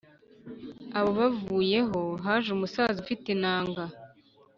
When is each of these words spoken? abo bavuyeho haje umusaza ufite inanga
abo 0.97 1.09
bavuyeho 1.19 2.01
haje 2.23 2.49
umusaza 2.53 2.97
ufite 3.03 3.25
inanga 3.35 3.83